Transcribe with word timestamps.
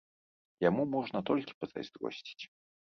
Яму 0.69 0.83
можна 0.95 1.19
толькі 1.29 1.57
пазайздросціць. 1.61 2.43